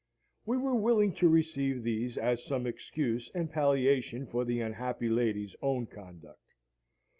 [0.47, 5.55] We were willing to receive these as some excuse and palliation for the unhappy lady's
[5.61, 6.55] own conduct.